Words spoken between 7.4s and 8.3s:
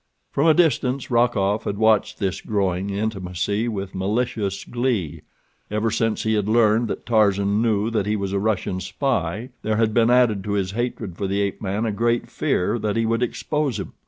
knew that he